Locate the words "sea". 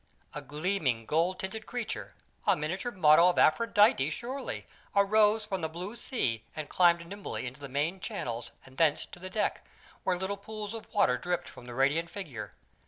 5.95-6.43